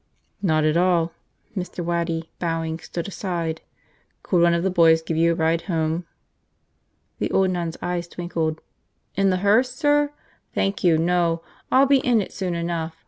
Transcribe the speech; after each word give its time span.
"Not 0.41 0.63
at 0.63 0.75
all." 0.77 1.13
Mr. 1.55 1.85
Waddy, 1.85 2.31
bowing, 2.39 2.79
stood 2.79 3.07
aside. 3.07 3.61
"Could 4.23 4.41
one 4.41 4.55
of 4.55 4.63
the 4.63 4.71
boys 4.71 5.03
give 5.03 5.15
you 5.15 5.31
a 5.31 5.35
ride 5.35 5.61
home?" 5.69 6.07
The 7.19 7.29
old 7.29 7.51
nun's 7.51 7.77
eyes 7.83 8.07
twinkled. 8.07 8.61
"In 9.13 9.29
the 9.29 9.37
hearse, 9.45 9.69
sir? 9.69 10.09
Thank 10.55 10.83
you, 10.83 10.97
no, 10.97 11.43
I'll 11.71 11.85
be 11.85 11.99
in 11.99 12.19
it 12.19 12.33
soon 12.33 12.55
enough. 12.55 12.95